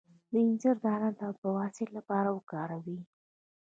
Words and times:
د 0.31 0.33
انځر 0.45 0.75
دانه 0.85 1.09
د 1.19 1.21
بواسیر 1.41 1.89
لپاره 1.97 2.29
وکاروئ 2.31 2.99